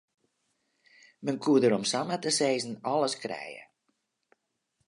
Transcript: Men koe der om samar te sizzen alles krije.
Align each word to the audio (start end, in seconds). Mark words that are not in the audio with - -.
Men 1.25 1.37
koe 1.43 1.61
der 1.63 1.75
om 1.77 1.85
samar 1.91 2.19
te 2.23 2.31
sizzen 2.39 2.75
alles 2.93 3.15
krije. 3.23 3.63